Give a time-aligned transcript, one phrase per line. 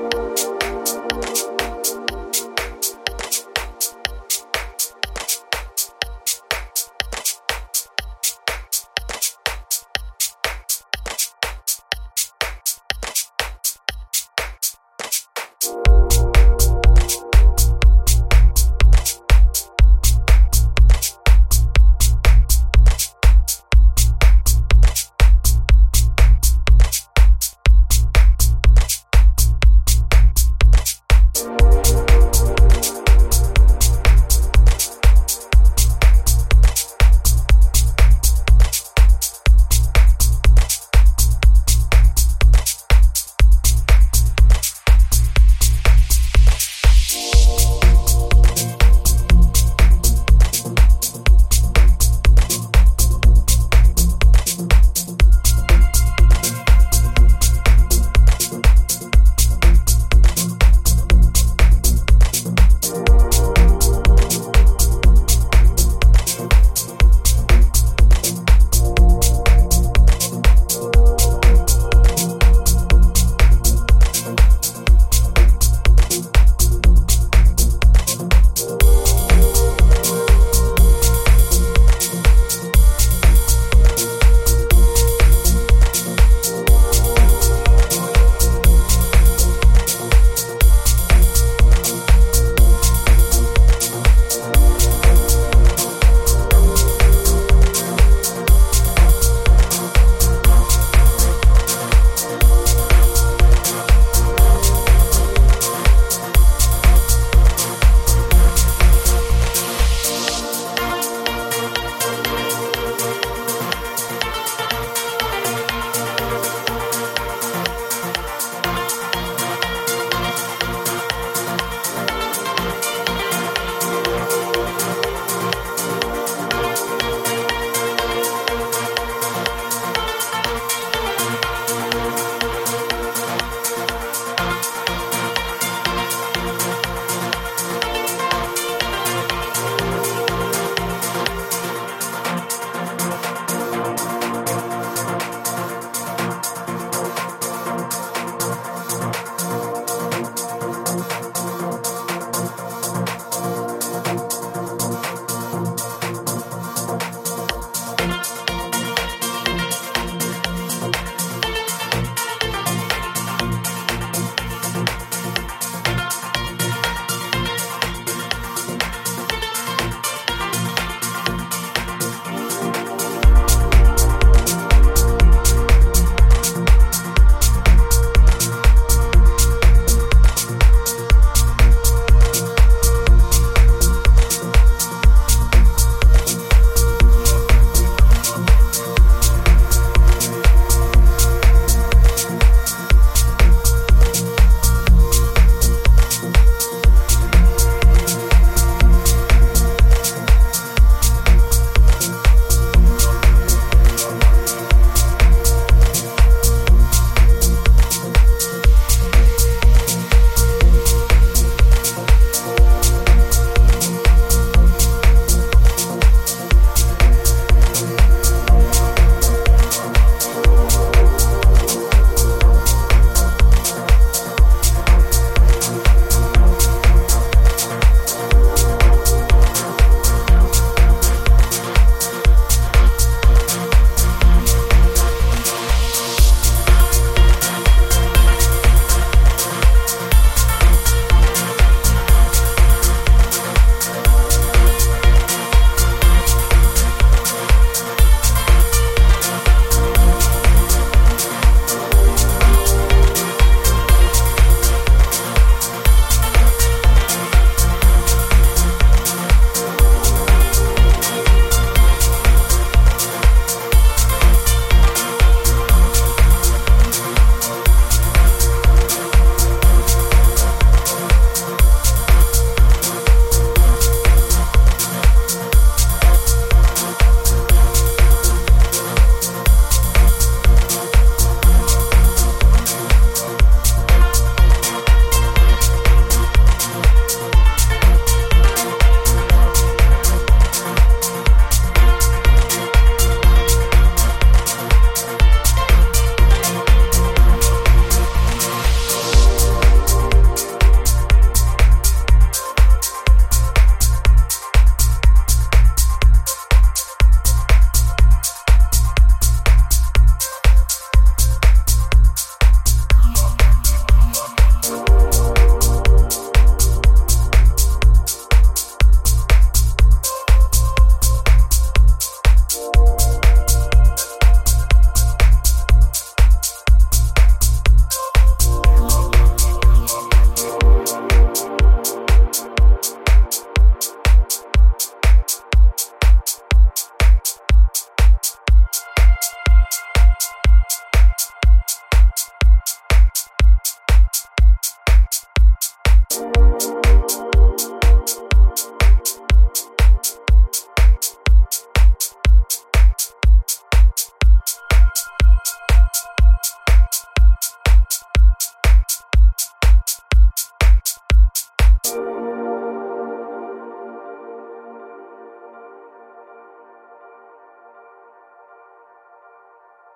[0.00, 0.29] Bye.